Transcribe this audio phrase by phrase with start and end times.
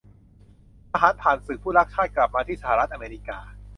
[0.91, 3.39] ทหารผ่านศึกผู้รักชาติกลับมาที่สหรัฐอเมริกา